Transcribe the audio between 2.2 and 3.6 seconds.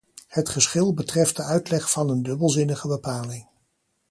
dubbelzinnige bepaling.